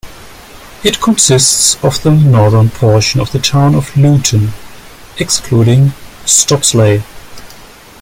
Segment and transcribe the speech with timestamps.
[0.83, 4.51] It consists of the northern portion of the town of Luton,
[5.19, 5.93] excluding
[6.25, 7.03] Stopsley.